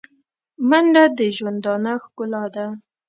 [0.69, 2.65] منډه د ژوندانه ښکلا ده